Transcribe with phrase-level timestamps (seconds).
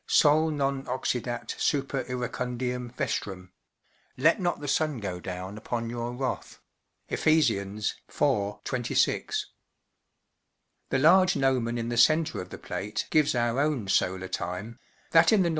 [0.07, 3.51] "Sol non oxidat super iracimdiam vestram”
[4.27, 6.59] (Let not the sun go down upon your wrath).
[7.07, 7.85] Ephes, iv*
[8.63, 9.45] 26,
[10.89, 14.79] The large gnomon in the centre of the plate gives our own solar time,
[15.11, 15.49] that in the N,W.